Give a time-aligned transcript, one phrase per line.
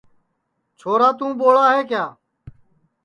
[0.79, 2.05] چھورا توں ٻوڑ ہے کیا